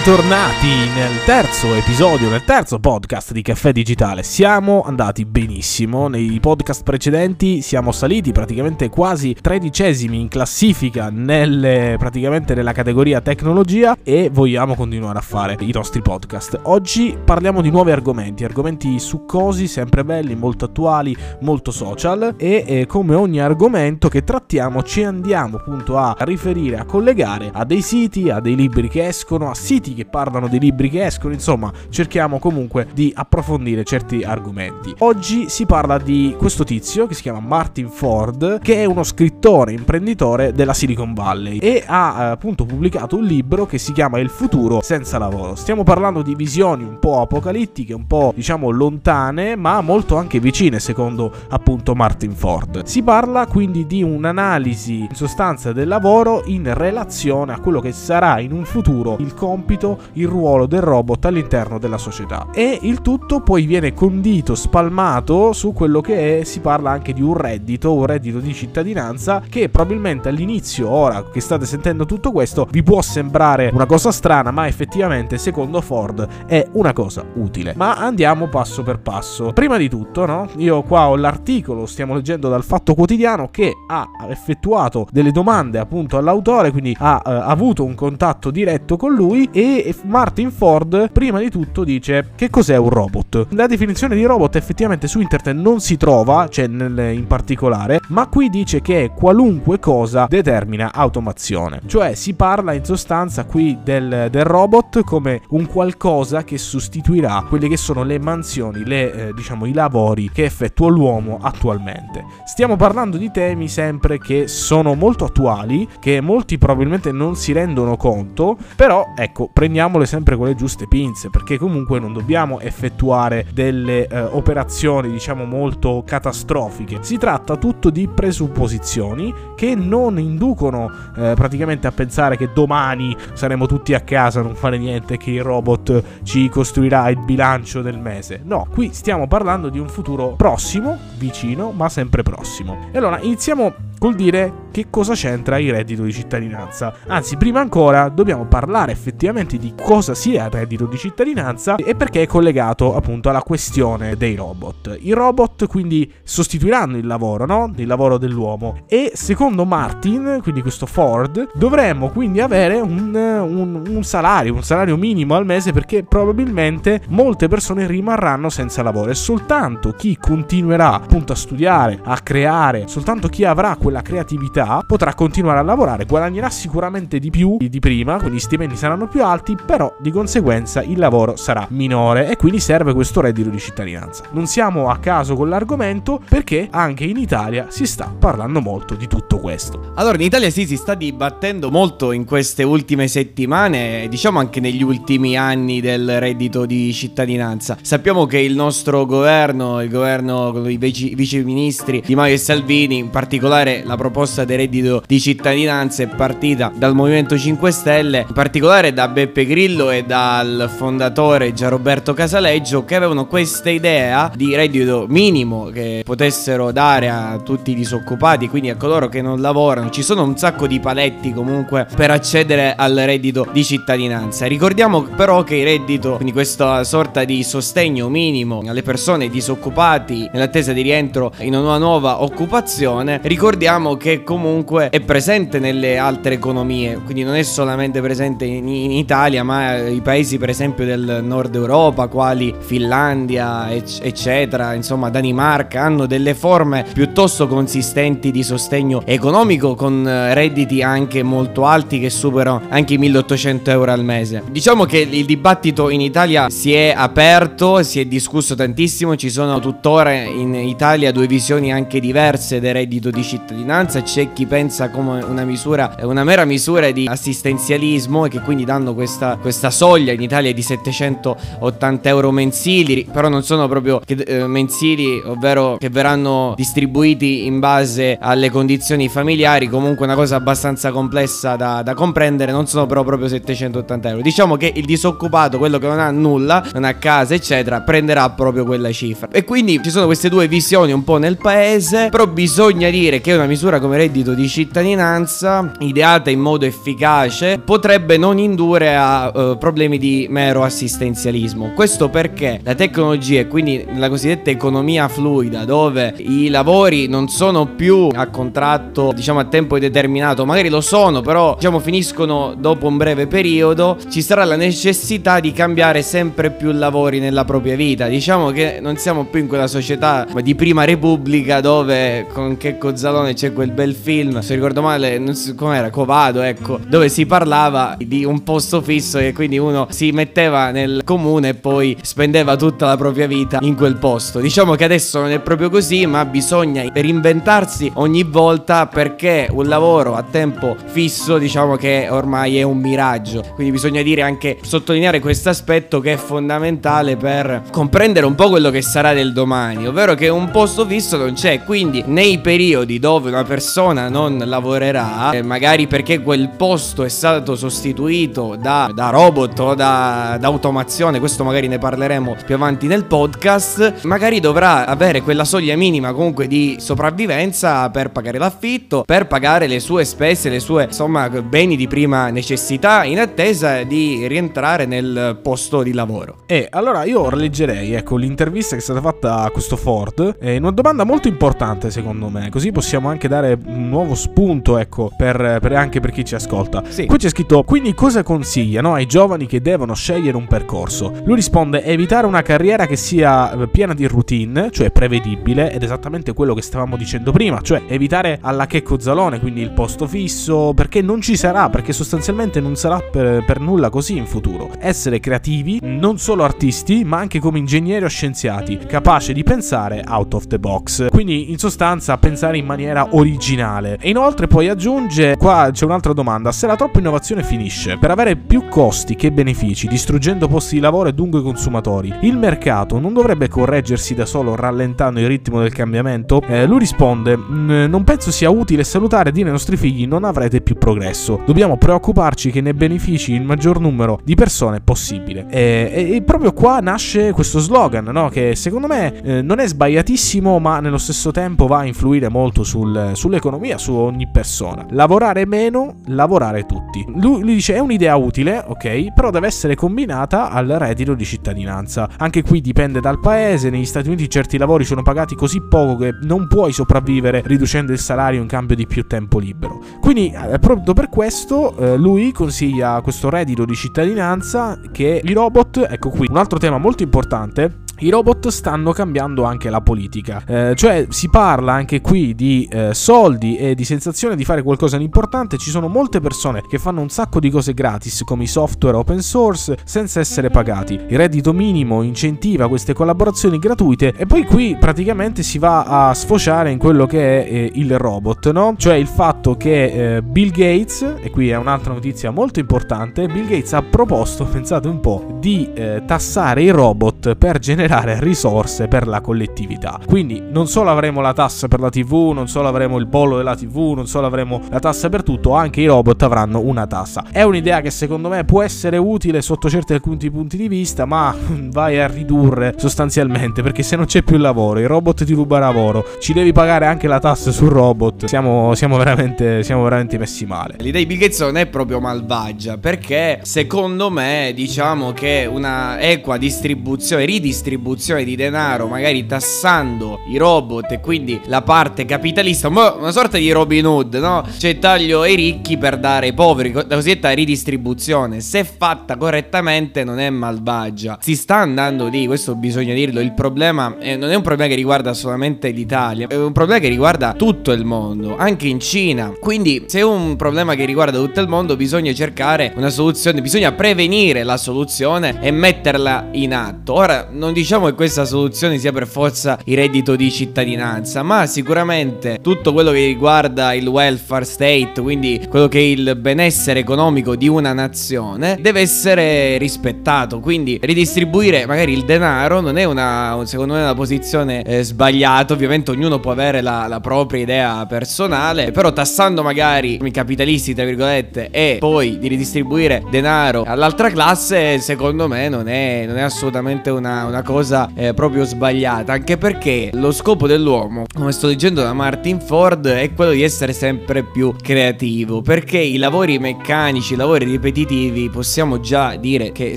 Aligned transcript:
Bentornati 0.00 0.89
terzo 1.24 1.74
episodio, 1.74 2.30
nel 2.30 2.44
terzo 2.44 2.78
podcast 2.78 3.32
di 3.32 3.42
Caffè 3.42 3.72
Digitale. 3.72 4.22
Siamo 4.22 4.82
andati 4.82 5.26
benissimo, 5.26 6.08
nei 6.08 6.40
podcast 6.40 6.82
precedenti 6.82 7.60
siamo 7.60 7.92
saliti 7.92 8.32
praticamente 8.32 8.88
quasi 8.88 9.36
tredicesimi 9.38 10.18
in 10.18 10.28
classifica 10.28 11.10
nelle, 11.10 11.96
praticamente 11.98 12.54
nella 12.54 12.72
categoria 12.72 13.20
tecnologia 13.20 13.96
e 14.02 14.30
vogliamo 14.32 14.74
continuare 14.74 15.18
a 15.18 15.22
fare 15.22 15.56
i 15.60 15.70
nostri 15.72 16.00
podcast. 16.00 16.58
Oggi 16.64 17.16
parliamo 17.22 17.60
di 17.60 17.70
nuovi 17.70 17.90
argomenti, 17.90 18.44
argomenti 18.44 18.98
succosi, 18.98 19.68
sempre 19.68 20.04
belli, 20.04 20.34
molto 20.34 20.64
attuali, 20.64 21.14
molto 21.40 21.70
social 21.70 22.34
e 22.38 22.64
eh, 22.66 22.86
come 22.86 23.14
ogni 23.14 23.40
argomento 23.40 24.08
che 24.08 24.24
trattiamo 24.24 24.82
ci 24.82 25.04
andiamo 25.04 25.58
appunto 25.58 25.98
a 25.98 26.16
riferire, 26.20 26.78
a 26.78 26.84
collegare 26.84 27.50
a 27.52 27.64
dei 27.64 27.82
siti, 27.82 28.30
a 28.30 28.40
dei 28.40 28.56
libri 28.56 28.88
che 28.88 29.06
escono, 29.06 29.50
a 29.50 29.54
siti 29.54 29.92
che 29.94 30.06
parlano 30.06 30.48
dei 30.48 30.58
libri 30.58 30.88
che 30.88 30.98
escono, 31.00 31.08
insomma, 31.32 31.72
cerchiamo 31.88 32.38
comunque 32.38 32.86
di 32.92 33.12
approfondire 33.14 33.84
certi 33.84 34.22
argomenti. 34.22 34.94
Oggi 34.98 35.48
si 35.48 35.66
parla 35.66 35.98
di 35.98 36.34
questo 36.38 36.64
tizio 36.64 37.06
che 37.06 37.14
si 37.14 37.22
chiama 37.22 37.40
Martin 37.40 37.88
Ford, 37.88 38.60
che 38.60 38.76
è 38.76 38.84
uno 38.84 39.02
scrittore, 39.02 39.72
imprenditore 39.72 40.52
della 40.52 40.74
Silicon 40.74 41.14
Valley 41.14 41.58
e 41.58 41.84
ha 41.86 42.16
eh, 42.18 42.24
appunto 42.30 42.64
pubblicato 42.64 43.16
un 43.16 43.24
libro 43.24 43.66
che 43.66 43.78
si 43.78 43.92
chiama 43.92 44.18
Il 44.18 44.28
futuro 44.28 44.80
senza 44.82 45.18
lavoro. 45.18 45.54
Stiamo 45.54 45.82
parlando 45.82 46.22
di 46.22 46.34
visioni 46.34 46.84
un 46.84 46.98
po' 46.98 47.20
apocalittiche, 47.20 47.94
un 47.94 48.06
po' 48.06 48.32
diciamo 48.34 48.70
lontane, 48.70 49.56
ma 49.56 49.80
molto 49.80 50.16
anche 50.16 50.40
vicine 50.40 50.78
secondo 50.78 51.32
appunto 51.48 51.94
Martin 51.94 52.32
Ford. 52.32 52.84
Si 52.84 53.02
parla 53.02 53.46
quindi 53.46 53.86
di 53.86 54.02
un'analisi 54.02 55.00
in 55.00 55.14
sostanza 55.14 55.72
del 55.72 55.88
lavoro 55.88 56.42
in 56.46 56.72
relazione 56.74 57.52
a 57.52 57.60
quello 57.60 57.80
che 57.80 57.92
sarà 57.92 58.40
in 58.40 58.52
un 58.52 58.64
futuro 58.64 59.16
il 59.18 59.34
compito 59.34 59.98
il 60.14 60.28
ruolo 60.28 60.66
del 60.66 60.80
robot 60.80 60.99
all'interno 61.28 61.78
della 61.78 61.98
società. 61.98 62.48
E 62.52 62.78
il 62.82 63.00
tutto 63.00 63.40
poi 63.40 63.66
viene 63.66 63.94
condito, 63.94 64.54
spalmato 64.54 65.52
su 65.52 65.72
quello 65.72 66.00
che 66.00 66.40
è, 66.40 66.44
si 66.44 66.60
parla 66.60 66.90
anche 66.90 67.12
di 67.12 67.22
un 67.22 67.36
reddito, 67.36 67.94
un 67.94 68.06
reddito 68.06 68.38
di 68.38 68.52
cittadinanza 68.54 69.42
che 69.48 69.68
probabilmente 69.68 70.28
all'inizio, 70.28 70.88
ora 70.88 71.24
che 71.24 71.40
state 71.40 71.64
sentendo 71.64 72.06
tutto 72.06 72.32
questo, 72.32 72.68
vi 72.70 72.82
può 72.82 73.00
sembrare 73.02 73.70
una 73.72 73.86
cosa 73.86 74.12
strana, 74.12 74.50
ma 74.50 74.66
effettivamente 74.66 75.38
secondo 75.38 75.80
Ford 75.80 76.26
è 76.46 76.66
una 76.72 76.92
cosa 76.92 77.24
utile. 77.34 77.74
Ma 77.76 77.96
andiamo 77.96 78.48
passo 78.48 78.82
per 78.82 79.00
passo. 79.00 79.52
Prima 79.52 79.76
di 79.76 79.88
tutto, 79.88 80.26
no? 80.26 80.48
Io 80.56 80.82
qua 80.82 81.08
ho 81.08 81.16
l'articolo, 81.16 81.86
stiamo 81.86 82.14
leggendo 82.14 82.48
dal 82.48 82.64
Fatto 82.64 82.94
Quotidiano 82.94 83.48
che 83.50 83.72
ha 83.88 84.08
effettuato 84.28 85.06
delle 85.10 85.32
domande 85.32 85.78
appunto 85.78 86.16
all'autore, 86.16 86.70
quindi 86.70 86.96
ha 86.98 87.22
eh, 87.24 87.30
avuto 87.30 87.84
un 87.84 87.94
contatto 87.94 88.50
diretto 88.50 88.96
con 88.96 89.12
lui 89.14 89.48
e 89.52 89.94
Martin 90.04 90.50
Ford 90.50 90.89
prima 91.12 91.38
di 91.38 91.50
tutto 91.50 91.84
dice 91.84 92.30
che 92.34 92.50
cos'è 92.50 92.76
un 92.76 92.88
robot. 92.88 93.46
La 93.50 93.66
definizione 93.66 94.14
di 94.14 94.24
robot 94.24 94.56
effettivamente 94.56 95.06
su 95.06 95.20
internet 95.20 95.56
non 95.56 95.80
si 95.80 95.96
trova, 95.96 96.48
cioè 96.48 96.66
nel, 96.66 97.14
in 97.14 97.26
particolare, 97.26 98.00
ma 98.08 98.26
qui 98.28 98.48
dice 98.48 98.80
che 98.80 99.12
qualunque 99.14 99.78
cosa 99.78 100.26
determina 100.28 100.92
automazione. 100.92 101.80
Cioè 101.86 102.14
si 102.14 102.34
parla 102.34 102.72
in 102.72 102.84
sostanza 102.84 103.44
qui 103.44 103.78
del, 103.82 104.28
del 104.30 104.44
robot 104.44 105.02
come 105.04 105.42
un 105.50 105.66
qualcosa 105.66 106.44
che 106.44 106.58
sostituirà 106.58 107.44
quelle 107.48 107.68
che 107.68 107.76
sono 107.76 108.02
le 108.02 108.18
mansioni, 108.18 108.84
le, 108.84 109.12
eh, 109.12 109.32
diciamo 109.32 109.66
i 109.66 109.72
lavori 109.72 110.30
che 110.32 110.44
effettua 110.44 110.90
l'uomo 110.90 111.38
attualmente. 111.40 112.24
Stiamo 112.44 112.76
parlando 112.76 113.16
di 113.16 113.30
temi 113.30 113.68
sempre 113.68 114.18
che 114.18 114.48
sono 114.48 114.94
molto 114.94 115.24
attuali, 115.24 115.88
che 115.98 116.20
molti 116.20 116.58
probabilmente 116.58 117.12
non 117.12 117.36
si 117.36 117.52
rendono 117.52 117.96
conto, 117.96 118.56
però 118.76 119.12
ecco, 119.16 119.48
prendiamole 119.52 120.06
sempre 120.06 120.36
con 120.36 120.46
le 120.46 120.54
giuste 120.54 120.79
pinze, 120.86 121.30
perché 121.30 121.58
comunque 121.58 121.98
non 121.98 122.12
dobbiamo 122.12 122.60
effettuare 122.60 123.46
delle 123.52 124.06
eh, 124.06 124.20
operazioni, 124.20 125.10
diciamo, 125.10 125.44
molto 125.44 126.02
catastrofiche. 126.06 126.98
Si 127.00 127.18
tratta 127.18 127.56
tutto 127.56 127.90
di 127.90 128.08
presupposizioni 128.08 129.32
che 129.54 129.74
non 129.74 130.18
inducono 130.18 130.90
eh, 131.16 131.32
praticamente 131.34 131.86
a 131.86 131.92
pensare 131.92 132.36
che 132.36 132.50
domani 132.52 133.16
saremo 133.32 133.66
tutti 133.66 133.94
a 133.94 134.00
casa 134.00 134.42
non 134.42 134.54
fare 134.54 134.78
niente, 134.78 135.16
che 135.16 135.30
il 135.30 135.42
robot 135.42 136.02
ci 136.22 136.48
costruirà 136.48 137.08
il 137.10 137.18
bilancio 137.18 137.82
del 137.82 137.98
mese. 137.98 138.40
No, 138.44 138.66
qui 138.72 138.92
stiamo 138.92 139.26
parlando 139.26 139.68
di 139.68 139.78
un 139.78 139.88
futuro 139.88 140.34
prossimo, 140.36 140.98
vicino, 141.18 141.72
ma 141.72 141.88
sempre 141.88 142.22
prossimo. 142.22 142.88
E 142.92 142.98
allora 142.98 143.20
iniziamo 143.20 143.88
col 144.00 144.14
dire 144.14 144.68
che 144.70 144.86
cosa 144.88 145.12
c'entra 145.12 145.58
il 145.58 145.72
reddito 145.72 146.04
di 146.04 146.12
cittadinanza. 146.12 146.94
Anzi, 147.06 147.36
prima 147.36 147.60
ancora 147.60 148.08
dobbiamo 148.08 148.46
parlare 148.46 148.92
effettivamente 148.92 149.58
di 149.58 149.74
cosa 149.76 150.14
sia 150.14 150.46
il 150.46 150.50
reddito 150.50 150.86
di 150.86 150.96
cittadinanza 150.96 151.74
e 151.76 151.94
perché 151.94 152.22
è 152.22 152.26
collegato 152.26 152.96
appunto 152.96 153.28
alla 153.28 153.42
questione 153.42 154.16
dei 154.16 154.34
robot. 154.36 154.96
I 155.00 155.12
robot 155.12 155.66
quindi 155.66 156.10
sostituiranno 156.22 156.96
il 156.96 157.06
lavoro, 157.06 157.44
no? 157.44 157.70
Il 157.76 157.86
lavoro 157.86 158.16
dell'uomo. 158.16 158.84
E 158.86 159.12
secondo 159.14 159.66
Martin, 159.66 160.38
quindi 160.40 160.62
questo 160.62 160.86
Ford, 160.86 161.50
dovremmo 161.52 162.08
quindi 162.08 162.40
avere 162.40 162.80
un, 162.80 163.14
un, 163.14 163.82
un 163.86 164.02
salario, 164.02 164.54
un 164.54 164.62
salario 164.62 164.96
minimo 164.96 165.34
al 165.34 165.44
mese 165.44 165.72
perché 165.72 166.04
probabilmente 166.04 167.02
molte 167.08 167.48
persone 167.48 167.86
rimarranno 167.86 168.48
senza 168.48 168.82
lavoro 168.82 169.10
e 169.10 169.14
soltanto 169.14 169.92
chi 169.92 170.16
continuerà 170.16 170.94
appunto 170.94 171.34
a 171.34 171.36
studiare, 171.36 172.00
a 172.02 172.18
creare, 172.20 172.84
soltanto 172.86 173.28
chi 173.28 173.44
avrà 173.44 173.76
quel 173.76 173.88
quella 173.90 174.02
creatività 174.02 174.84
potrà 174.86 175.14
continuare 175.14 175.58
a 175.58 175.62
lavorare, 175.62 176.04
guadagnerà 176.04 176.48
sicuramente 176.48 177.18
di 177.18 177.30
più 177.30 177.56
di 177.58 177.80
prima, 177.80 178.18
quindi 178.18 178.36
i 178.36 178.40
stipendi 178.40 178.76
saranno 178.76 179.08
più 179.08 179.24
alti, 179.24 179.56
però 179.66 179.92
di 179.98 180.12
conseguenza 180.12 180.80
il 180.80 180.96
lavoro 180.96 181.34
sarà 181.34 181.66
minore 181.70 182.30
e 182.30 182.36
quindi 182.36 182.60
serve 182.60 182.94
questo 182.94 183.20
reddito 183.20 183.50
di 183.50 183.58
cittadinanza. 183.58 184.22
Non 184.30 184.46
siamo 184.46 184.90
a 184.90 184.98
caso 184.98 185.34
con 185.34 185.48
l'argomento 185.48 186.20
perché 186.28 186.68
anche 186.70 187.02
in 187.02 187.16
Italia 187.16 187.66
si 187.68 187.84
sta 187.84 188.14
parlando 188.16 188.60
molto 188.60 188.94
di 188.94 189.08
tutto 189.08 189.38
questo. 189.38 189.90
Allora, 189.94 190.14
in 190.14 190.22
Italia 190.22 190.50
sì, 190.50 190.66
si 190.66 190.76
sta 190.76 190.94
dibattendo 190.94 191.68
molto 191.70 192.12
in 192.12 192.24
queste 192.24 192.62
ultime 192.62 193.08
settimane, 193.08 194.06
diciamo 194.08 194.38
anche 194.38 194.60
negli 194.60 194.84
ultimi 194.84 195.36
anni 195.36 195.80
del 195.80 196.20
reddito 196.20 196.64
di 196.64 196.92
cittadinanza. 196.92 197.76
Sappiamo 197.82 198.26
che 198.26 198.38
il 198.38 198.54
nostro 198.54 199.04
governo, 199.04 199.82
il 199.82 199.90
governo 199.90 200.52
con 200.52 200.70
i 200.70 200.76
vice, 200.76 201.08
vice 201.08 201.42
ministri 201.42 202.02
Di 202.06 202.14
Maio 202.14 202.34
e 202.34 202.38
Salvini, 202.38 202.98
in 202.98 203.10
particolare 203.10 203.79
la 203.84 203.96
proposta 203.96 204.44
del 204.44 204.58
reddito 204.58 205.02
di 205.06 205.20
cittadinanza 205.20 206.02
è 206.02 206.08
partita 206.08 206.70
dal 206.74 206.94
Movimento 206.94 207.38
5 207.38 207.70
Stelle, 207.70 208.24
in 208.28 208.34
particolare 208.34 208.92
da 208.92 209.08
Beppe 209.08 209.46
Grillo 209.46 209.90
e 209.90 210.04
dal 210.04 210.70
fondatore 210.74 211.52
Gianroberto 211.52 212.12
Casaleggio 212.12 212.84
che 212.84 212.94
avevano 212.94 213.26
questa 213.26 213.70
idea 213.70 214.30
di 214.34 214.54
reddito 214.54 215.06
minimo 215.08 215.66
che 215.66 216.02
potessero 216.04 216.72
dare 216.72 217.08
a 217.08 217.40
tutti 217.42 217.70
i 217.70 217.74
disoccupati, 217.74 218.48
quindi 218.48 218.70
a 218.70 218.76
coloro 218.76 219.08
che 219.08 219.22
non 219.22 219.40
lavorano. 219.40 219.90
Ci 219.90 220.02
sono 220.02 220.22
un 220.22 220.36
sacco 220.36 220.66
di 220.66 220.80
paletti 220.80 221.32
comunque 221.32 221.86
per 221.94 222.10
accedere 222.10 222.74
al 222.74 222.94
reddito 222.94 223.46
di 223.52 223.64
cittadinanza. 223.64 224.46
Ricordiamo 224.46 225.02
però 225.02 225.42
che 225.42 225.56
il 225.56 225.64
reddito, 225.64 226.14
quindi 226.14 226.32
questa 226.32 226.84
sorta 226.84 227.24
di 227.24 227.42
sostegno 227.42 228.08
minimo 228.08 228.62
alle 228.66 228.82
persone 228.82 229.28
disoccupati 229.28 230.28
nell'attesa 230.32 230.72
di 230.72 230.82
rientro 230.82 231.32
in 231.38 231.54
una 231.54 231.78
nuova 231.78 232.22
occupazione, 232.22 233.20
ricordiamo 233.22 233.68
sappiamo 233.70 233.96
che 233.96 234.24
comunque 234.24 234.88
è 234.88 234.98
presente 234.98 235.60
nelle 235.60 235.96
altre 235.96 236.34
economie, 236.34 237.00
quindi 237.04 237.22
non 237.22 237.36
è 237.36 237.42
solamente 237.42 238.00
presente 238.00 238.44
in, 238.44 238.66
in 238.66 238.90
Italia, 238.90 239.44
ma 239.44 239.78
i 239.78 240.00
paesi 240.00 240.38
per 240.38 240.48
esempio 240.48 240.84
del 240.84 241.20
nord 241.22 241.54
Europa, 241.54 242.08
quali 242.08 242.52
Finlandia, 242.58 243.70
eccetera, 243.70 244.74
insomma 244.74 245.08
Danimarca, 245.08 245.82
hanno 245.82 246.06
delle 246.06 246.34
forme 246.34 246.84
piuttosto 246.92 247.46
consistenti 247.46 248.32
di 248.32 248.42
sostegno 248.42 249.02
economico 249.04 249.76
con 249.76 250.02
redditi 250.04 250.82
anche 250.82 251.22
molto 251.22 251.64
alti 251.64 252.00
che 252.00 252.10
superano 252.10 252.62
anche 252.70 252.94
i 252.94 252.98
1800 252.98 253.70
euro 253.70 253.92
al 253.92 254.02
mese. 254.02 254.42
Diciamo 254.50 254.84
che 254.84 254.98
il 254.98 255.24
dibattito 255.24 255.90
in 255.90 256.00
Italia 256.00 256.50
si 256.50 256.74
è 256.74 256.92
aperto, 256.96 257.84
si 257.84 258.00
è 258.00 258.04
discusso 258.04 258.56
tantissimo, 258.56 259.14
ci 259.14 259.30
sono 259.30 259.60
tuttora 259.60 260.12
in 260.12 260.56
Italia 260.56 261.12
due 261.12 261.28
visioni 261.28 261.72
anche 261.72 262.00
diverse 262.00 262.58
del 262.58 262.72
reddito 262.72 263.10
di 263.10 263.22
cittadinanza 263.22 263.58
cittadinanza, 263.60 264.02
c'è 264.02 264.32
chi 264.32 264.46
pensa 264.46 264.90
come 264.90 265.22
una 265.22 265.44
misura, 265.44 265.94
una 266.02 266.24
mera 266.24 266.44
misura 266.44 266.90
di 266.90 267.06
assistenzialismo 267.06 268.24
e 268.24 268.28
che 268.28 268.40
quindi 268.40 268.64
danno 268.64 268.94
questa, 268.94 269.36
questa 269.40 269.70
soglia 269.70 270.12
in 270.12 270.22
Italia 270.22 270.52
di 270.52 270.62
780 270.62 272.08
euro 272.08 272.30
mensili, 272.30 273.06
però 273.10 273.28
non 273.28 273.42
sono 273.42 273.68
proprio 273.68 274.00
che, 274.04 274.14
eh, 274.14 274.46
mensili, 274.46 275.20
ovvero 275.24 275.76
che 275.78 275.88
verranno 275.88 276.54
distribuiti 276.56 277.46
in 277.46 277.58
base 277.58 278.16
alle 278.20 278.50
condizioni 278.50 279.08
familiari, 279.08 279.68
comunque 279.68 280.06
una 280.06 280.14
cosa 280.14 280.36
abbastanza 280.36 280.90
complessa 280.90 281.56
da, 281.56 281.82
da 281.82 281.94
comprendere, 281.94 282.52
non 282.52 282.66
sono 282.66 282.86
però 282.86 283.04
proprio 283.04 283.28
780 283.28 284.08
euro. 284.08 284.22
Diciamo 284.22 284.56
che 284.56 284.72
il 284.74 284.84
disoccupato, 284.84 285.58
quello 285.58 285.78
che 285.78 285.86
non 285.86 286.00
ha 286.00 286.10
nulla, 286.10 286.64
non 286.72 286.84
ha 286.84 286.94
casa, 286.94 287.34
eccetera, 287.34 287.82
prenderà 287.82 288.30
proprio 288.30 288.64
quella 288.64 288.90
cifra. 288.92 289.28
E 289.30 289.44
quindi 289.44 289.80
ci 289.82 289.90
sono 289.90 290.06
queste 290.06 290.28
due 290.28 290.48
visioni 290.48 290.92
un 290.92 291.04
po' 291.04 291.18
nel 291.18 291.36
paese, 291.36 292.08
però 292.10 292.26
bisogna 292.26 292.88
dire 292.90 293.20
che 293.20 293.32
è 293.32 293.34
una 293.34 293.46
misura 293.50 293.80
come 293.80 293.96
reddito 293.96 294.32
di 294.32 294.48
cittadinanza, 294.48 295.72
ideata 295.80 296.30
in 296.30 296.38
modo 296.38 296.66
efficace, 296.66 297.58
potrebbe 297.58 298.16
non 298.16 298.38
indurre 298.38 298.94
a 298.94 299.32
uh, 299.34 299.58
problemi 299.58 299.98
di 299.98 300.28
mero 300.30 300.62
assistenzialismo. 300.62 301.72
Questo 301.74 302.10
perché 302.10 302.60
la 302.62 302.76
tecnologia 302.76 303.40
e 303.40 303.48
quindi 303.48 303.84
la 303.96 304.08
cosiddetta 304.08 304.50
economia 304.50 305.08
fluida, 305.08 305.64
dove 305.64 306.14
i 306.18 306.48
lavori 306.48 307.08
non 307.08 307.26
sono 307.26 307.66
più 307.74 308.06
a 308.14 308.28
contratto, 308.28 309.10
diciamo 309.12 309.40
a 309.40 309.44
tempo 309.46 309.74
indeterminato, 309.74 310.46
magari 310.46 310.68
lo 310.68 310.80
sono, 310.80 311.20
però 311.20 311.56
diciamo 311.56 311.80
finiscono 311.80 312.54
dopo 312.56 312.86
un 312.86 312.98
breve 312.98 313.26
periodo, 313.26 313.96
ci 314.08 314.22
sarà 314.22 314.44
la 314.44 314.54
necessità 314.54 315.40
di 315.40 315.50
cambiare 315.50 316.02
sempre 316.02 316.52
più 316.52 316.70
lavori 316.70 317.18
nella 317.18 317.44
propria 317.44 317.74
vita. 317.74 318.06
Diciamo 318.06 318.52
che 318.52 318.78
non 318.80 318.96
siamo 318.96 319.24
più 319.24 319.40
in 319.40 319.48
quella 319.48 319.66
società 319.66 320.24
di 320.40 320.54
prima 320.54 320.84
repubblica 320.84 321.60
dove 321.60 322.28
con 322.32 322.56
Checco 322.56 322.94
Zalone 322.94 323.29
c'è 323.34 323.52
quel 323.52 323.70
bel 323.70 323.94
film, 323.94 324.40
se 324.40 324.54
ricordo 324.54 324.82
male, 324.82 325.18
non 325.18 325.34
so 325.34 325.54
com'era, 325.54 325.90
Covado, 325.90 326.42
ecco, 326.42 326.78
dove 326.86 327.08
si 327.08 327.26
parlava 327.26 327.96
di 327.98 328.24
un 328.24 328.42
posto 328.42 328.80
fisso 328.80 329.18
e 329.18 329.32
quindi 329.32 329.58
uno 329.58 329.86
si 329.90 330.10
metteva 330.12 330.70
nel 330.70 331.02
comune 331.04 331.50
e 331.50 331.54
poi 331.54 331.96
spendeva 332.02 332.56
tutta 332.56 332.86
la 332.86 332.96
propria 332.96 333.26
vita 333.26 333.58
in 333.60 333.74
quel 333.74 333.96
posto. 333.96 334.40
Diciamo 334.40 334.74
che 334.74 334.84
adesso 334.84 335.20
non 335.20 335.30
è 335.30 335.40
proprio 335.40 335.70
così, 335.70 336.06
ma 336.06 336.24
bisogna 336.24 336.84
reinventarsi 336.92 337.90
ogni 337.94 338.22
volta 338.24 338.86
perché 338.86 339.48
un 339.50 339.66
lavoro 339.66 340.14
a 340.14 340.22
tempo 340.22 340.76
fisso, 340.86 341.38
diciamo 341.38 341.76
che 341.76 342.08
ormai 342.10 342.58
è 342.58 342.62
un 342.62 342.78
miraggio. 342.78 343.44
Quindi 343.54 343.72
bisogna 343.72 344.02
dire 344.02 344.22
anche 344.22 344.58
sottolineare 344.62 345.20
questo 345.20 345.48
aspetto 345.48 346.00
che 346.00 346.14
è 346.14 346.16
fondamentale 346.16 347.16
per 347.16 347.62
comprendere 347.70 348.26
un 348.26 348.34
po' 348.34 348.48
quello 348.48 348.70
che 348.70 348.82
sarà 348.82 349.12
del 349.12 349.32
domani, 349.32 349.86
ovvero 349.86 350.14
che 350.14 350.28
un 350.28 350.50
posto 350.50 350.86
fisso 350.86 351.16
non 351.16 351.34
c'è, 351.34 351.62
quindi 351.64 352.02
nei 352.06 352.38
periodi 352.38 352.98
dove 352.98 353.19
una 353.28 353.44
persona 353.44 354.08
non 354.08 354.42
lavorerà, 354.44 355.32
eh, 355.32 355.42
magari 355.42 355.86
perché 355.86 356.20
quel 356.20 356.48
posto 356.56 357.04
è 357.04 357.08
stato 357.08 357.56
sostituito 357.56 358.56
da, 358.58 358.90
da 358.94 359.10
robot 359.10 359.58
o 359.60 359.74
da, 359.74 360.36
da 360.40 360.46
automazione, 360.46 361.18
questo 361.18 361.44
magari 361.44 361.68
ne 361.68 361.78
parleremo 361.78 362.36
più 362.44 362.54
avanti 362.54 362.86
nel 362.86 363.04
podcast, 363.04 364.04
magari 364.04 364.40
dovrà 364.40 364.86
avere 364.86 365.20
quella 365.20 365.44
soglia 365.44 365.76
minima 365.76 366.12
comunque 366.12 366.46
di 366.46 366.76
sopravvivenza 366.78 367.90
per 367.90 368.10
pagare 368.10 368.38
l'affitto, 368.38 369.02
per 369.04 369.26
pagare 369.26 369.66
le 369.66 369.80
sue 369.80 370.04
spese, 370.04 370.48
le 370.48 370.60
sue 370.60 370.84
insomma 370.84 371.28
beni 371.28 371.76
di 371.76 371.86
prima 371.86 372.30
necessità 372.30 373.04
in 373.04 373.18
attesa 373.18 373.82
di 373.82 374.26
rientrare 374.26 374.86
nel 374.86 375.38
posto 375.42 375.82
di 375.82 375.92
lavoro. 375.92 376.38
E 376.46 376.68
allora 376.70 377.04
io 377.04 377.28
leggerei 377.30 377.92
ecco 377.92 378.16
l'intervista 378.16 378.74
che 378.74 378.80
è 378.80 378.84
stata 378.84 379.00
fatta 379.00 379.40
a 379.40 379.50
questo 379.50 379.76
Ford, 379.76 380.38
è 380.38 380.56
una 380.56 380.70
domanda 380.70 381.04
molto 381.04 381.28
importante 381.28 381.90
secondo 381.90 382.28
me, 382.28 382.48
così 382.50 382.72
possiamo 382.72 383.09
anche 383.10 383.28
dare 383.28 383.58
un 383.66 383.88
nuovo 383.88 384.14
spunto 384.14 384.78
ecco 384.78 385.12
per, 385.16 385.58
per 385.60 385.72
anche 385.72 386.00
per 386.00 386.10
chi 386.10 386.24
ci 386.24 386.34
ascolta. 386.34 386.82
Sì. 386.88 387.06
Qui 387.06 387.18
c'è 387.18 387.28
scritto 387.28 387.62
quindi 387.64 387.94
cosa 387.94 388.22
consiglia 388.22 388.80
no, 388.80 388.94
ai 388.94 389.06
giovani 389.06 389.46
che 389.46 389.60
devono 389.60 389.94
scegliere 389.94 390.36
un 390.36 390.46
percorso? 390.46 391.12
Lui 391.24 391.34
risponde 391.34 391.82
evitare 391.84 392.26
una 392.26 392.42
carriera 392.42 392.86
che 392.86 392.96
sia 392.96 393.52
eh, 393.52 393.68
piena 393.68 393.94
di 393.94 394.06
routine, 394.06 394.70
cioè 394.70 394.90
prevedibile 394.90 395.72
ed 395.72 395.82
esattamente 395.82 396.32
quello 396.32 396.54
che 396.54 396.62
stavamo 396.62 396.96
dicendo 396.96 397.32
prima, 397.32 397.60
cioè 397.60 397.82
evitare 397.86 398.38
alla 398.40 398.66
Checco 398.66 398.98
Zalone, 398.98 399.40
quindi 399.40 399.60
il 399.60 399.72
posto 399.72 400.06
fisso, 400.06 400.72
perché 400.74 401.02
non 401.02 401.20
ci 401.20 401.36
sarà, 401.36 401.68
perché 401.70 401.92
sostanzialmente 401.92 402.60
non 402.60 402.76
sarà 402.76 403.00
per, 403.00 403.44
per 403.44 403.60
nulla 403.60 403.90
così 403.90 404.16
in 404.16 404.26
futuro. 404.26 404.70
Essere 404.78 405.20
creativi, 405.20 405.78
non 405.82 406.18
solo 406.18 406.44
artisti, 406.44 407.04
ma 407.04 407.18
anche 407.18 407.38
come 407.38 407.58
ingegneri 407.58 408.04
o 408.04 408.08
scienziati, 408.08 408.78
capaci 408.86 409.32
di 409.32 409.42
pensare 409.42 410.04
out 410.06 410.34
of 410.34 410.46
the 410.46 410.58
box. 410.58 411.08
Quindi 411.10 411.50
in 411.50 411.58
sostanza 411.58 412.16
pensare 412.18 412.58
in 412.58 412.66
maniera 413.00 413.08
originale. 413.12 413.98
E 414.00 414.10
inoltre 414.10 414.46
poi 414.46 414.68
aggiunge, 414.68 415.36
qua 415.36 415.70
c'è 415.72 415.84
un'altra 415.84 416.12
domanda, 416.12 416.52
se 416.52 416.66
la 416.66 416.76
troppa 416.76 416.98
innovazione 416.98 417.42
finisce, 417.42 417.96
per 417.98 418.10
avere 418.10 418.36
più 418.36 418.68
costi 418.68 419.14
che 419.14 419.32
benefici, 419.32 419.86
distruggendo 419.86 420.48
posti 420.48 420.74
di 420.74 420.80
lavoro 420.80 421.08
e 421.08 421.12
dunque 421.12 421.42
consumatori, 421.42 422.12
il 422.22 422.36
mercato 422.36 422.98
non 422.98 423.12
dovrebbe 423.12 423.48
correggersi 423.48 424.14
da 424.14 424.26
solo 424.26 424.54
rallentando 424.54 425.20
il 425.20 425.26
ritmo 425.26 425.60
del 425.60 425.72
cambiamento? 425.72 426.42
Eh, 426.46 426.66
lui 426.66 426.80
risponde, 426.80 427.36
non 427.36 428.04
penso 428.04 428.30
sia 428.30 428.50
utile 428.50 428.82
e 428.82 428.84
salutare 428.84 429.32
dire 429.32 429.46
ai 429.46 429.52
nostri 429.52 429.76
figli 429.76 430.06
non 430.06 430.24
avrete 430.24 430.60
più 430.60 430.76
progresso, 430.76 431.40
dobbiamo 431.44 431.76
preoccuparci 431.76 432.50
che 432.50 432.60
ne 432.60 432.74
benefici 432.74 433.32
il 433.32 433.42
maggior 433.42 433.80
numero 433.80 434.20
di 434.24 434.34
persone 434.34 434.80
possibile. 434.80 435.46
E, 435.48 435.90
e, 435.92 436.14
e 436.16 436.22
proprio 436.22 436.52
qua 436.52 436.80
nasce 436.80 437.32
questo 437.32 437.58
slogan, 437.58 438.04
no? 438.04 438.28
che 438.28 438.54
secondo 438.54 438.86
me 438.86 439.20
eh, 439.22 439.42
non 439.42 439.58
è 439.58 439.66
sbagliatissimo, 439.66 440.58
ma 440.58 440.80
nello 440.80 440.98
stesso 440.98 441.30
tempo 441.30 441.66
va 441.66 441.78
a 441.78 441.84
influire 441.84 442.28
molto 442.28 442.64
sul, 442.64 442.89
sull'economia, 443.14 443.78
su 443.78 443.92
ogni 443.94 444.28
persona. 444.30 444.86
Lavorare 444.90 445.46
meno, 445.46 445.96
lavorare 446.06 446.64
tutti. 446.66 447.04
Lui, 447.16 447.42
lui 447.42 447.54
dice 447.54 447.74
è 447.74 447.78
un'idea 447.78 448.16
utile, 448.16 448.62
ok, 448.66 449.12
però 449.12 449.30
deve 449.30 449.46
essere 449.46 449.74
combinata 449.74 450.50
al 450.50 450.66
reddito 450.66 451.14
di 451.14 451.24
cittadinanza. 451.24 452.08
Anche 452.18 452.42
qui 452.42 452.60
dipende 452.60 453.00
dal 453.00 453.20
paese, 453.20 453.70
negli 453.70 453.84
Stati 453.84 454.08
Uniti 454.08 454.28
certi 454.28 454.58
lavori 454.58 454.84
sono 454.84 455.02
pagati 455.02 455.34
così 455.34 455.60
poco 455.62 455.96
che 455.96 456.12
non 456.22 456.46
puoi 456.46 456.72
sopravvivere 456.72 457.42
riducendo 457.44 457.92
il 457.92 457.98
salario 457.98 458.40
in 458.40 458.46
cambio 458.46 458.76
di 458.76 458.86
più 458.86 459.06
tempo 459.06 459.38
libero. 459.38 459.80
Quindi 460.00 460.32
eh, 460.32 460.58
proprio 460.58 460.92
per 460.92 461.08
questo 461.08 461.76
eh, 461.76 461.96
lui 461.96 462.32
consiglia 462.32 463.00
questo 463.00 463.30
reddito 463.30 463.64
di 463.64 463.74
cittadinanza 463.74 464.78
che 464.92 465.20
i 465.22 465.32
robot, 465.32 465.86
ecco 465.90 466.10
qui, 466.10 466.26
un 466.30 466.36
altro 466.36 466.58
tema 466.58 466.78
molto 466.78 467.02
importante 467.02 467.88
i 468.00 468.08
robot 468.08 468.48
stanno 468.48 468.92
cambiando 468.92 469.44
anche 469.44 469.68
la 469.68 469.82
politica, 469.82 470.42
eh, 470.46 470.72
cioè 470.74 471.06
si 471.10 471.28
parla 471.28 471.74
anche 471.74 472.00
qui 472.00 472.34
di 472.34 472.66
eh, 472.70 472.94
soldi 472.94 473.56
e 473.56 473.74
di 473.74 473.84
sensazione 473.84 474.36
di 474.36 474.44
fare 474.44 474.62
qualcosa 474.62 474.96
di 474.96 475.04
importante. 475.04 475.58
Ci 475.58 475.68
sono 475.68 475.86
molte 475.88 476.20
persone 476.20 476.62
che 476.66 476.78
fanno 476.78 477.02
un 477.02 477.10
sacco 477.10 477.40
di 477.40 477.50
cose 477.50 477.74
gratis 477.74 478.22
come 478.24 478.44
i 478.44 478.46
software 478.46 478.96
open 478.96 479.20
source 479.20 479.76
senza 479.84 480.18
essere 480.18 480.48
pagati. 480.48 480.94
Il 480.94 481.18
reddito 481.18 481.52
minimo 481.52 482.00
incentiva 482.00 482.68
queste 482.68 482.94
collaborazioni 482.94 483.58
gratuite 483.58 484.14
e 484.16 484.24
poi 484.24 484.46
qui 484.46 484.76
praticamente 484.80 485.42
si 485.42 485.58
va 485.58 486.08
a 486.08 486.14
sfociare 486.14 486.70
in 486.70 486.78
quello 486.78 487.04
che 487.04 487.44
è 487.44 487.52
eh, 487.52 487.70
il 487.74 487.98
robot, 487.98 488.50
no? 488.50 488.74
Cioè 488.78 488.94
il 488.94 489.08
fatto 489.08 489.56
che 489.58 490.16
eh, 490.16 490.22
Bill 490.22 490.50
Gates, 490.52 491.16
e 491.20 491.30
qui 491.30 491.50
è 491.50 491.56
un'altra 491.56 491.92
notizia 491.92 492.30
molto 492.30 492.60
importante, 492.60 493.26
Bill 493.26 493.46
Gates 493.46 493.74
ha 493.74 493.82
proposto, 493.82 494.44
pensate 494.50 494.88
un 494.88 495.00
po', 495.00 495.36
di 495.38 495.68
eh, 495.74 496.02
tassare 496.06 496.62
i 496.62 496.70
robot 496.70 497.34
per 497.34 497.58
generare 497.58 497.88
generare 497.90 498.20
risorse 498.20 498.86
per 498.86 499.08
la 499.08 499.20
collettività. 499.20 499.98
Quindi 500.06 500.40
non 500.48 500.68
solo 500.68 500.90
avremo 500.90 501.20
la 501.20 501.32
tassa 501.32 501.66
per 501.66 501.80
la 501.80 501.90
TV, 501.90 502.30
non 502.32 502.48
solo 502.48 502.68
avremo 502.68 502.98
il 502.98 503.06
bollo 503.06 503.36
della 503.36 503.56
TV, 503.56 503.94
non 503.96 504.06
solo 504.06 504.26
avremo 504.26 504.60
la 504.70 504.78
tassa 504.78 505.08
per 505.08 505.24
tutto, 505.24 505.54
anche 505.54 505.80
i 505.80 505.86
robot 505.86 506.22
avranno 506.22 506.60
una 506.60 506.86
tassa. 506.86 507.24
È 507.32 507.42
un'idea 507.42 507.80
che 507.80 507.90
secondo 507.90 508.28
me 508.28 508.44
può 508.44 508.62
essere 508.62 508.96
utile 508.96 509.42
sotto 509.42 509.68
certi 509.68 509.98
punti, 510.00 510.30
punti 510.30 510.56
di 510.56 510.68
vista, 510.68 511.04
ma 511.04 511.34
vai 511.72 511.98
a 511.98 512.06
ridurre 512.06 512.74
sostanzialmente 512.76 513.60
perché 513.62 513.82
se 513.82 513.96
non 513.96 514.04
c'è 514.04 514.22
più 514.22 514.36
lavoro, 514.36 514.78
il 514.78 514.86
robot 514.86 515.24
ti 515.24 515.34
ruba 515.34 515.58
lavoro, 515.58 516.04
ci 516.20 516.32
devi 516.32 516.52
pagare 516.52 516.86
anche 516.86 517.08
la 517.08 517.18
tassa 517.18 517.50
sul 517.50 517.70
robot, 517.70 518.26
siamo, 518.26 518.74
siamo, 518.74 518.96
veramente, 518.98 519.64
siamo 519.64 519.82
veramente 519.82 520.16
messi 520.16 520.46
male. 520.46 520.76
L'idea 520.78 521.00
di 521.00 521.06
Bill 521.06 521.18
Gates 521.18 521.40
non 521.40 521.56
è 521.56 521.66
proprio 521.66 521.98
malvagia 521.98 522.78
perché 522.78 523.40
secondo 523.42 524.10
me 524.10 524.52
diciamo 524.54 525.12
che 525.12 525.48
una 525.50 525.98
equa 525.98 526.36
distribuzione, 526.36 527.24
ridistribuzione 527.24 527.78
distribuzione 527.80 528.24
di 528.24 528.36
denaro, 528.36 528.86
magari 528.86 529.24
tassando 529.26 530.20
i 530.28 530.36
robot 530.36 530.92
e 530.92 531.00
quindi 531.00 531.40
la 531.46 531.62
parte 531.62 532.04
capitalista, 532.04 532.68
una 532.68 533.10
sorta 533.10 533.38
di 533.38 533.50
Robin 533.50 533.86
Hood, 533.86 534.14
no? 534.16 534.46
Cioè 534.58 534.78
taglio 534.78 535.22
ai 535.22 535.34
ricchi 535.34 535.78
per 535.78 535.98
dare 535.98 536.26
ai 536.26 536.34
poveri, 536.34 536.72
la 536.72 536.84
cosiddetta 536.84 537.30
ridistribuzione. 537.30 538.40
Se 538.40 538.64
fatta 538.64 539.16
correttamente 539.16 540.04
non 540.04 540.20
è 540.20 540.28
malvagia. 540.28 541.18
Si 541.20 541.34
sta 541.34 541.56
andando 541.56 542.08
di, 542.08 542.26
questo 542.26 542.54
bisogna 542.54 542.92
dirlo, 542.92 543.20
il 543.20 543.32
problema 543.32 543.96
eh, 543.98 544.16
non 544.16 544.30
è 544.30 544.34
un 544.34 544.42
problema 544.42 544.68
che 544.68 544.76
riguarda 544.76 545.14
solamente 545.14 545.70
l'Italia, 545.70 546.26
è 546.28 546.36
un 546.36 546.52
problema 546.52 546.80
che 546.80 546.88
riguarda 546.88 547.32
tutto 547.32 547.72
il 547.72 547.84
mondo, 547.84 548.36
anche 548.36 548.68
in 548.68 548.78
Cina. 548.78 549.32
Quindi 549.40 549.84
se 549.86 550.00
è 550.00 550.04
un 550.04 550.36
problema 550.36 550.74
che 550.74 550.84
riguarda 550.84 551.18
tutto 551.18 551.40
il 551.40 551.48
mondo 551.48 551.76
bisogna 551.76 552.12
cercare 552.12 552.72
una 552.76 552.90
soluzione, 552.90 553.40
bisogna 553.40 553.72
prevenire 553.72 554.42
la 554.42 554.58
soluzione 554.58 555.38
e 555.40 555.50
metterla 555.50 556.28
in 556.32 556.54
atto. 556.54 556.92
Ora 556.92 557.28
non 557.30 557.52
diciamo 557.60 557.86
che 557.86 557.92
questa 557.92 558.24
soluzione 558.24 558.78
sia 558.78 558.90
per 558.90 559.06
forza 559.06 559.58
il 559.64 559.76
reddito 559.76 560.16
di 560.16 560.30
cittadinanza, 560.30 561.22
ma 561.22 561.44
sicuramente 561.44 562.38
tutto 562.40 562.72
quello 562.72 562.90
che 562.90 563.04
riguarda 563.04 563.74
il 563.74 563.86
welfare 563.86 564.46
state, 564.46 564.94
quindi 565.02 565.46
quello 565.46 565.68
che 565.68 565.78
è 565.78 565.82
il 565.82 566.16
benessere 566.16 566.80
economico 566.80 567.36
di 567.36 567.48
una 567.48 567.74
nazione, 567.74 568.56
deve 568.60 568.80
essere 568.80 569.58
rispettato. 569.58 570.40
Quindi 570.40 570.78
ridistribuire 570.80 571.66
magari 571.66 571.92
il 571.92 572.06
denaro 572.06 572.60
non 572.60 572.78
è 572.78 572.84
una, 572.84 573.38
secondo 573.44 573.74
me, 573.74 573.82
una 573.82 573.94
posizione 573.94 574.62
eh, 574.62 574.82
sbagliata. 574.82 575.52
Ovviamente 575.52 575.90
ognuno 575.90 576.18
può 576.18 576.32
avere 576.32 576.62
la, 576.62 576.86
la 576.86 577.00
propria 577.00 577.42
idea 577.42 577.84
personale, 577.84 578.70
però 578.70 578.90
tassando 578.90 579.42
magari 579.42 579.98
i 580.02 580.10
capitalisti, 580.10 580.74
tra 580.74 580.84
virgolette, 580.84 581.50
e 581.50 581.76
poi 581.78 582.18
di 582.18 582.26
ridistribuire 582.26 583.02
denaro 583.10 583.64
all'altra 583.66 584.08
classe, 584.08 584.78
secondo 584.78 585.28
me 585.28 585.50
non 585.50 585.68
è, 585.68 586.04
non 586.06 586.16
è 586.16 586.22
assolutamente 586.22 586.88
una, 586.88 587.26
una 587.26 587.42
cosa 587.42 587.48
cosa 587.50 587.90
eh, 587.94 588.14
proprio 588.14 588.44
sbagliata, 588.44 589.12
anche 589.12 589.36
perché 589.36 589.90
lo 589.94 590.12
scopo 590.12 590.46
dell'uomo, 590.46 591.04
come 591.12 591.32
sto 591.32 591.46
leggendo 591.46 591.82
da 591.82 591.92
Martin 591.92 592.40
Ford, 592.40 592.86
è 592.86 593.12
quello 593.12 593.32
di 593.32 593.42
essere 593.42 593.72
sempre 593.72 594.22
più 594.22 594.54
creativo, 594.60 595.42
perché 595.42 595.78
i 595.78 595.96
lavori 595.96 596.38
meccanici, 596.38 597.14
i 597.14 597.16
lavori 597.16 597.44
ripetitivi, 597.44 598.30
possiamo 598.30 598.80
già 598.80 599.16
dire 599.16 599.52
che 599.52 599.76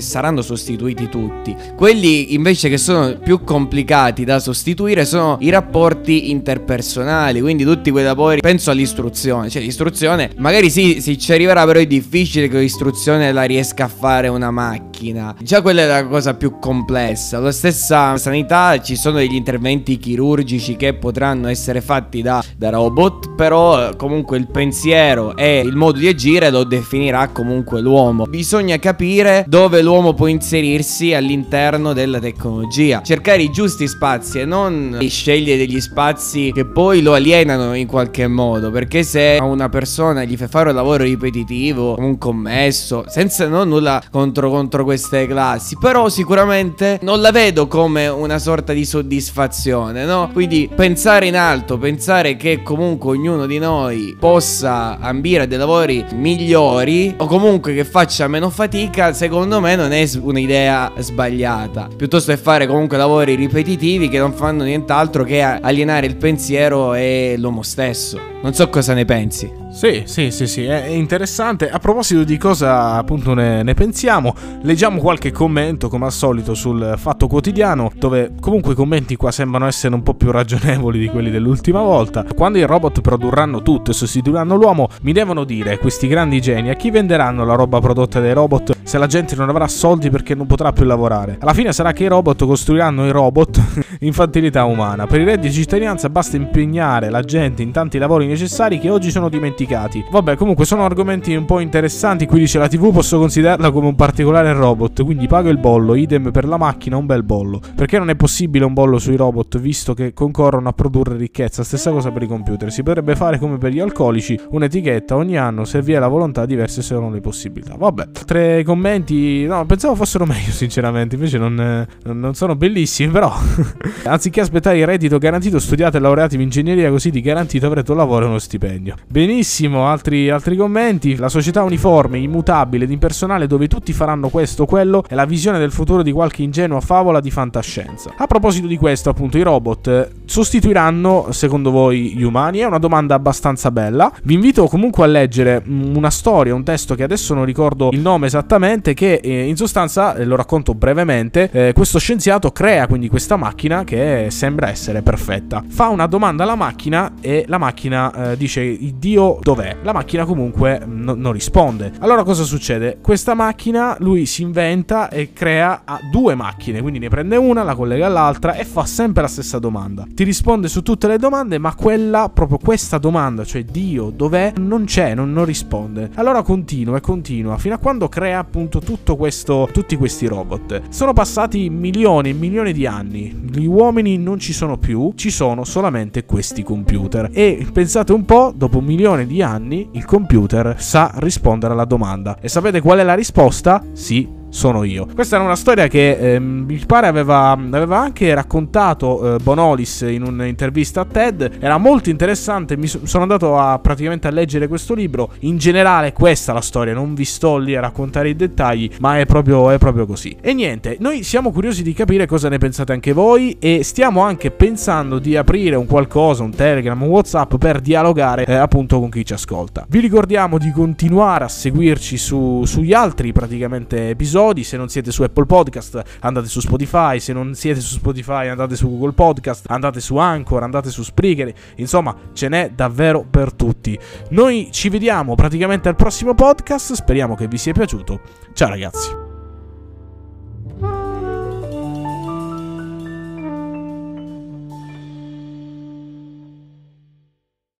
saranno 0.00 0.42
sostituiti 0.42 1.08
tutti. 1.08 1.54
Quelli 1.76 2.34
invece 2.34 2.68
che 2.68 2.78
sono 2.78 3.16
più 3.18 3.42
complicati 3.42 4.24
da 4.24 4.38
sostituire 4.38 5.04
sono 5.04 5.38
i 5.40 5.50
rapporti 5.50 6.30
interpersonali, 6.30 7.40
quindi 7.40 7.64
tutti 7.64 7.90
quei 7.90 8.04
lavori, 8.04 8.40
penso 8.40 8.70
all'istruzione, 8.70 9.50
cioè 9.50 9.62
l'istruzione 9.62 10.30
magari 10.36 10.70
sì, 10.70 11.00
si 11.00 11.18
ci 11.18 11.32
arriverà, 11.32 11.64
però 11.64 11.80
è 11.80 11.86
difficile 11.86 12.48
che 12.48 12.58
l'istruzione 12.58 13.32
la 13.32 13.42
riesca 13.42 13.84
a 13.84 13.88
fare 13.88 14.28
una 14.28 14.50
macchina. 14.50 15.34
Già 15.40 15.62
quella 15.62 15.82
è 15.82 15.86
la 15.86 16.06
cosa 16.06 16.34
più 16.34 16.58
complessa. 16.58 17.38
La 17.38 17.52
stessa 17.70 18.18
sanità 18.18 18.78
ci 18.78 18.94
sono 18.94 19.16
degli 19.16 19.34
interventi 19.34 19.96
chirurgici 19.96 20.76
che 20.76 20.92
potranno 20.92 21.48
essere 21.48 21.80
fatti 21.80 22.20
da, 22.20 22.44
da 22.58 22.68
robot, 22.68 23.34
però 23.34 23.96
comunque 23.96 24.36
il 24.36 24.48
pensiero 24.48 25.34
e 25.34 25.60
il 25.60 25.74
modo 25.74 25.98
di 25.98 26.06
agire 26.06 26.50
lo 26.50 26.64
definirà 26.64 27.28
comunque 27.28 27.80
l'uomo. 27.80 28.26
Bisogna 28.26 28.76
capire 28.78 29.46
dove 29.48 29.80
l'uomo 29.80 30.12
può 30.12 30.26
inserirsi 30.26 31.14
all'interno 31.14 31.94
della 31.94 32.18
tecnologia, 32.18 33.00
cercare 33.02 33.40
i 33.40 33.50
giusti 33.50 33.88
spazi 33.88 34.40
e 34.40 34.44
non 34.44 34.98
scegliere 35.08 35.56
degli 35.56 35.80
spazi 35.80 36.52
che 36.52 36.66
poi 36.66 37.00
lo 37.00 37.14
alienano 37.14 37.72
in 37.72 37.86
qualche 37.86 38.26
modo, 38.26 38.70
perché 38.70 39.04
se 39.04 39.38
a 39.38 39.44
una 39.44 39.70
persona 39.70 40.24
gli 40.24 40.36
fai 40.36 40.48
fare 40.48 40.68
un 40.68 40.74
lavoro 40.74 41.04
ripetitivo, 41.04 41.96
un 41.98 42.18
commesso, 42.18 43.04
senza 43.08 43.48
non 43.48 43.68
nulla 43.68 44.02
contro, 44.10 44.50
contro 44.50 44.84
queste 44.84 45.26
classi, 45.26 45.78
però 45.80 46.10
sicuramente 46.10 46.98
non 47.00 47.22
la 47.22 47.30
vedo 47.30 47.52
come 47.66 48.08
una 48.08 48.38
sorta 48.38 48.72
di 48.72 48.84
soddisfazione, 48.84 50.04
no? 50.04 50.30
Quindi 50.32 50.68
pensare 50.74 51.26
in 51.26 51.36
alto, 51.36 51.78
pensare 51.78 52.36
che 52.36 52.62
comunque 52.62 53.16
ognuno 53.16 53.46
di 53.46 53.58
noi 53.58 54.16
possa 54.18 54.98
ambire 54.98 55.44
a 55.44 55.46
dei 55.46 55.58
lavori 55.58 56.04
migliori 56.14 57.14
o 57.16 57.26
comunque 57.26 57.74
che 57.74 57.84
faccia 57.84 58.28
meno 58.28 58.50
fatica, 58.50 59.12
secondo 59.12 59.60
me 59.60 59.76
non 59.76 59.92
è 59.92 60.06
un'idea 60.20 60.92
sbagliata. 60.98 61.88
Piuttosto 61.96 62.32
che 62.32 62.38
fare 62.38 62.66
comunque 62.66 62.96
lavori 62.96 63.34
ripetitivi 63.34 64.08
che 64.08 64.18
non 64.18 64.32
fanno 64.32 64.64
nient'altro 64.64 65.24
che 65.24 65.42
alienare 65.42 66.06
il 66.06 66.16
pensiero 66.16 66.94
e 66.94 67.36
l'uomo 67.38 67.62
stesso. 67.62 68.18
Non 68.42 68.52
so 68.52 68.68
cosa 68.68 68.92
ne 68.92 69.04
pensi. 69.04 69.63
Sì, 69.74 70.04
sì, 70.06 70.30
sì, 70.30 70.46
sì, 70.46 70.66
è 70.66 70.84
interessante. 70.86 71.68
A 71.68 71.80
proposito 71.80 72.22
di 72.22 72.38
cosa 72.38 72.92
appunto 72.92 73.34
ne, 73.34 73.64
ne, 73.64 73.74
pensiamo, 73.74 74.32
leggiamo 74.62 75.00
qualche 75.00 75.32
commento 75.32 75.88
come 75.88 76.04
al 76.04 76.12
solito 76.12 76.54
sul 76.54 76.94
Fatto 76.96 77.26
Quotidiano, 77.26 77.90
dove 77.96 78.34
comunque 78.40 78.74
i 78.74 78.76
commenti 78.76 79.16
qua 79.16 79.32
sembrano 79.32 79.66
essere 79.66 79.92
un 79.96 80.04
po' 80.04 80.14
più 80.14 80.30
ragionevoli 80.30 81.00
di 81.00 81.08
quelli 81.08 81.28
dell'ultima 81.28 81.82
volta. 81.82 82.24
Quando 82.36 82.58
i 82.58 82.64
robot 82.64 83.00
produrranno 83.00 83.62
tutto 83.62 83.90
e 83.90 83.94
sostituiranno 83.94 84.54
l'uomo, 84.54 84.88
mi 85.02 85.12
devono 85.12 85.42
dire 85.42 85.76
questi 85.78 86.06
grandi 86.06 86.40
geni 86.40 86.70
a 86.70 86.74
chi 86.74 86.92
venderanno 86.92 87.44
la 87.44 87.56
roba 87.56 87.80
prodotta 87.80 88.20
dai 88.20 88.32
robot 88.32 88.76
se 88.84 88.96
la 88.96 89.06
gente 89.06 89.34
non 89.34 89.48
avrà 89.48 89.66
soldi 89.66 90.08
perché 90.08 90.36
non 90.36 90.46
potrà 90.46 90.70
più 90.70 90.84
lavorare. 90.84 91.38
Alla 91.40 91.52
fine 91.52 91.72
sarà 91.72 91.92
che 91.92 92.04
i 92.04 92.08
robot 92.08 92.46
costruiranno 92.46 93.06
i 93.06 93.10
robot 93.10 93.60
infantilità 94.00 94.66
umana. 94.66 95.08
Per 95.08 95.18
il 95.18 95.26
reddito 95.26 95.48
di 95.48 95.52
cittadinanza 95.52 96.08
basta 96.08 96.36
impegnare 96.36 97.10
la 97.10 97.22
gente 97.22 97.62
in 97.62 97.72
tanti 97.72 97.98
lavori 97.98 98.28
necessari 98.28 98.78
che 98.78 98.88
oggi 98.88 99.10
sono 99.10 99.28
dimenticati 99.28 99.62
dimenticati. 99.64 100.04
Vabbè, 100.10 100.36
comunque 100.36 100.64
sono 100.64 100.84
argomenti 100.84 101.34
un 101.34 101.44
po' 101.44 101.60
interessanti. 101.60 102.26
Qui 102.26 102.38
dice 102.38 102.58
la 102.58 102.68
TV 102.68 102.92
posso 102.92 103.18
considerarla 103.18 103.70
come 103.70 103.88
un 103.88 103.94
particolare 103.94 104.52
robot, 104.52 105.02
quindi 105.02 105.26
pago 105.26 105.48
il 105.48 105.58
bollo, 105.58 105.94
idem 105.94 106.30
per 106.30 106.46
la 106.46 106.56
macchina, 106.56 106.96
un 106.96 107.06
bel 107.06 107.22
bollo. 107.22 107.60
Perché 107.74 107.98
non 107.98 108.10
è 108.10 108.14
possibile 108.14 108.64
un 108.64 108.72
bollo 108.72 108.98
sui 108.98 109.16
robot 109.16 109.58
visto 109.58 109.94
che 109.94 110.12
concorrono 110.12 110.68
a 110.68 110.72
produrre 110.72 111.16
ricchezza? 111.16 111.64
Stessa 111.64 111.90
cosa 111.90 112.10
per 112.10 112.22
i 112.22 112.26
computer. 112.26 112.70
Si 112.70 112.82
potrebbe 112.82 113.16
fare 113.16 113.38
come 113.38 113.58
per 113.58 113.72
gli 113.72 113.80
alcolici, 113.80 114.38
un'etichetta 114.50 115.16
ogni 115.16 115.36
anno 115.36 115.64
se 115.64 115.82
vi 115.82 115.92
è 115.92 115.98
la 115.98 116.08
volontà, 116.08 116.46
diverse 116.46 116.82
sono 116.82 117.10
le 117.10 117.20
possibilità. 117.20 117.74
Vabbè, 117.76 118.10
tre 118.26 118.62
commenti, 118.62 119.44
no, 119.46 119.64
pensavo 119.66 119.94
fossero 119.94 120.26
meglio 120.26 120.50
sinceramente, 120.50 121.14
invece 121.14 121.38
non, 121.38 121.86
non 122.04 122.34
sono 122.34 122.54
bellissimi, 122.54 123.10
però 123.10 123.32
anziché 124.04 124.40
aspettare 124.40 124.78
il 124.78 124.86
reddito 124.86 125.18
garantito, 125.18 125.58
studiate 125.58 125.96
e 125.96 126.00
laureatevi 126.00 126.42
in 126.42 126.48
ingegneria 126.48 126.90
così 126.90 127.10
di 127.10 127.20
garantito 127.20 127.66
avrete 127.66 127.90
un 127.90 127.96
lavoro 127.96 128.26
e 128.26 128.28
uno 128.28 128.38
stipendio. 128.38 128.96
Benissimo 129.08 129.53
Benissimo, 129.56 129.86
altri, 129.86 130.30
altri, 130.30 130.56
commenti. 130.56 131.14
La 131.14 131.28
società 131.28 131.62
uniforme, 131.62 132.18
immutabile 132.18 132.86
ed 132.86 132.90
impersonale 132.90 133.46
dove 133.46 133.68
tutti 133.68 133.92
faranno 133.92 134.28
questo 134.28 134.64
o 134.64 134.66
quello 134.66 135.04
è 135.06 135.14
la 135.14 135.26
visione 135.26 135.60
del 135.60 135.70
futuro 135.70 136.02
di 136.02 136.10
qualche 136.10 136.42
ingenua 136.42 136.80
favola 136.80 137.20
di 137.20 137.30
fantascienza. 137.30 138.14
A 138.16 138.26
proposito 138.26 138.66
di 138.66 138.76
questo, 138.76 139.10
appunto, 139.10 139.38
i 139.38 139.42
robot 139.42 139.86
eh, 139.86 140.08
sostituiranno, 140.24 141.28
secondo 141.30 141.70
voi, 141.70 142.16
gli 142.16 142.24
umani? 142.24 142.58
È 142.58 142.64
una 142.64 142.78
domanda 142.78 143.14
abbastanza 143.14 143.70
bella. 143.70 144.10
Vi 144.24 144.34
invito 144.34 144.66
comunque 144.66 145.04
a 145.04 145.06
leggere 145.06 145.62
mm, 145.64 145.94
una 145.94 146.10
storia, 146.10 146.52
un 146.52 146.64
testo 146.64 146.96
che 146.96 147.04
adesso 147.04 147.32
non 147.32 147.44
ricordo 147.44 147.90
il 147.92 148.00
nome 148.00 148.26
esattamente, 148.26 148.92
che 148.92 149.20
eh, 149.22 149.46
in 149.46 149.54
sostanza, 149.54 150.16
eh, 150.16 150.24
lo 150.24 150.34
racconto 150.34 150.74
brevemente, 150.74 151.48
eh, 151.52 151.72
questo 151.72 152.00
scienziato 152.00 152.50
crea 152.50 152.88
quindi 152.88 153.08
questa 153.08 153.36
macchina 153.36 153.84
che 153.84 154.26
sembra 154.30 154.68
essere 154.68 155.02
perfetta. 155.02 155.62
Fa 155.64 155.90
una 155.90 156.06
domanda 156.06 156.42
alla 156.42 156.56
macchina 156.56 157.12
e 157.20 157.44
la 157.46 157.58
macchina 157.58 158.32
eh, 158.32 158.36
dice 158.36 158.76
Dio 158.98 159.42
dov'è. 159.44 159.76
La 159.82 159.92
macchina 159.92 160.24
comunque 160.24 160.80
no, 160.86 161.14
non 161.14 161.32
risponde. 161.32 161.92
Allora 161.98 162.24
cosa 162.24 162.44
succede? 162.44 162.96
Questa 163.02 163.34
macchina 163.34 163.94
lui 164.00 164.24
si 164.24 164.40
inventa 164.40 165.10
e 165.10 165.34
crea 165.34 165.84
due 166.10 166.34
macchine, 166.34 166.80
quindi 166.80 166.98
ne 166.98 167.10
prende 167.10 167.36
una, 167.36 167.62
la 167.62 167.74
collega 167.74 168.06
all'altra 168.06 168.54
e 168.54 168.64
fa 168.64 168.86
sempre 168.86 169.22
la 169.22 169.28
stessa 169.28 169.58
domanda. 169.58 170.06
Ti 170.08 170.24
risponde 170.24 170.68
su 170.68 170.82
tutte 170.82 171.06
le 171.06 171.18
domande, 171.18 171.58
ma 171.58 171.74
quella, 171.74 172.30
proprio 172.32 172.56
questa 172.56 172.96
domanda, 172.96 173.44
cioè 173.44 173.64
Dio 173.64 174.10
dov'è, 174.10 174.54
non 174.56 174.84
c'è, 174.84 175.14
non, 175.14 175.30
non 175.32 175.44
risponde. 175.44 176.10
Allora 176.14 176.42
continua 176.42 176.96
e 176.96 177.00
continua 177.00 177.58
fino 177.58 177.74
a 177.74 177.78
quando 177.78 178.08
crea 178.08 178.38
appunto 178.38 178.80
tutto 178.80 179.14
questo, 179.16 179.68
tutti 179.70 179.96
questi 179.96 180.26
robot. 180.26 180.88
Sono 180.88 181.12
passati 181.12 181.68
milioni 181.68 182.30
e 182.30 182.32
milioni 182.32 182.72
di 182.72 182.86
anni, 182.86 183.42
gli 183.50 183.66
uomini 183.66 184.16
non 184.16 184.38
ci 184.38 184.54
sono 184.54 184.78
più, 184.78 185.12
ci 185.16 185.30
sono 185.30 185.64
solamente 185.64 186.24
questi 186.24 186.62
computer. 186.62 187.28
E 187.30 187.66
pensate 187.70 188.14
un 188.14 188.24
po', 188.24 188.54
dopo 188.56 188.80
milioni 188.80 189.26
di 189.26 189.33
di 189.34 189.42
anni 189.42 189.88
il 189.92 190.04
computer 190.04 190.80
sa 190.80 191.10
rispondere 191.16 191.72
alla 191.72 191.84
domanda. 191.84 192.36
E 192.40 192.48
sapete 192.48 192.80
qual 192.80 193.00
è 193.00 193.02
la 193.02 193.14
risposta? 193.14 193.82
Sì, 193.92 194.28
sono 194.54 194.84
io. 194.84 195.08
Questa 195.12 195.34
era 195.34 195.44
una 195.44 195.56
storia 195.56 195.88
che 195.88 196.34
eh, 196.34 196.38
mi 196.38 196.80
pare 196.86 197.08
aveva, 197.08 197.50
aveva 197.50 197.98
anche 197.98 198.32
raccontato 198.32 199.34
eh, 199.34 199.38
Bonolis 199.42 200.02
in 200.02 200.22
un'intervista 200.22 201.00
a 201.00 201.04
TED. 201.04 201.56
Era 201.58 201.76
molto 201.76 202.08
interessante. 202.08 202.76
Mi 202.76 202.86
so, 202.86 203.00
sono 203.02 203.24
andato 203.24 203.58
a 203.58 203.80
praticamente 203.80 204.28
a 204.28 204.30
leggere 204.30 204.68
questo 204.68 204.94
libro. 204.94 205.32
In 205.40 205.58
generale, 205.58 206.12
questa 206.12 206.52
è 206.52 206.54
la 206.54 206.60
storia. 206.60 206.94
Non 206.94 207.14
vi 207.14 207.24
sto 207.24 207.58
lì 207.58 207.74
a 207.74 207.80
raccontare 207.80 208.28
i 208.28 208.36
dettagli, 208.36 208.88
ma 209.00 209.18
è 209.18 209.26
proprio, 209.26 209.70
è 209.70 209.78
proprio 209.78 210.06
così. 210.06 210.36
E 210.40 210.54
niente, 210.54 210.98
noi 211.00 211.24
siamo 211.24 211.50
curiosi 211.50 211.82
di 211.82 211.92
capire 211.92 212.26
cosa 212.26 212.48
ne 212.48 212.58
pensate 212.58 212.92
anche 212.92 213.12
voi. 213.12 213.56
E 213.58 213.82
stiamo 213.82 214.20
anche 214.20 214.52
pensando 214.52 215.18
di 215.18 215.36
aprire 215.36 215.74
un 215.74 215.86
qualcosa, 215.86 216.44
un 216.44 216.54
Telegram, 216.54 217.02
un 217.02 217.08
WhatsApp 217.08 217.56
per 217.56 217.80
dialogare 217.80 218.46
eh, 218.46 218.54
appunto 218.54 219.00
con 219.00 219.10
chi 219.10 219.24
ci 219.24 219.32
ascolta. 219.32 219.84
Vi 219.88 219.98
ricordiamo 219.98 220.58
di 220.58 220.70
continuare 220.70 221.44
a 221.44 221.48
seguirci 221.48 222.16
su, 222.16 222.62
sugli 222.64 222.92
altri 222.92 223.32
praticamente 223.32 224.10
episodi 224.10 224.42
episodi. 224.44 224.64
Se 224.64 224.76
non 224.76 224.88
siete 224.88 225.10
su 225.10 225.22
Apple 225.22 225.46
Podcast, 225.46 226.02
andate 226.20 226.48
su 226.48 226.60
Spotify. 226.60 227.18
Se 227.20 227.32
non 227.32 227.54
siete 227.54 227.80
su 227.80 227.94
Spotify, 227.94 228.48
andate 228.48 228.76
su 228.76 228.88
Google 228.88 229.12
Podcast, 229.12 229.66
andate 229.68 230.00
su 230.00 230.16
Anchor, 230.16 230.62
andate 230.62 230.90
su 230.90 231.02
Spreaker. 231.02 231.52
Insomma, 231.76 232.14
ce 232.32 232.48
n'è 232.48 232.70
davvero 232.74 233.24
per 233.28 233.52
tutti. 233.52 233.98
Noi 234.30 234.68
ci 234.70 234.88
vediamo 234.88 235.34
praticamente 235.34 235.88
al 235.88 235.96
prossimo 235.96 236.34
podcast. 236.34 236.92
Speriamo 236.92 237.34
che 237.34 237.48
vi 237.48 237.58
sia 237.58 237.72
piaciuto. 237.72 238.20
Ciao 238.52 238.68
ragazzi. 238.68 239.23